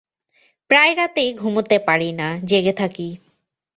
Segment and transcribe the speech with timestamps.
[0.69, 3.07] প্রায় রাতেই ঘুমুতে পারি না, জেগে থাকি।